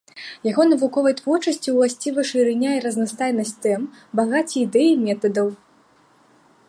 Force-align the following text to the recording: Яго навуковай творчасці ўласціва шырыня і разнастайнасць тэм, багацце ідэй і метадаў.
Яго 0.51 0.63
навуковай 0.69 1.13
творчасці 1.19 1.73
ўласціва 1.75 2.21
шырыня 2.31 2.71
і 2.77 2.81
разнастайнасць 2.87 3.55
тэм, 3.67 3.81
багацце 4.21 4.57
ідэй 4.65 4.89
і 4.97 5.01
метадаў. 5.07 5.47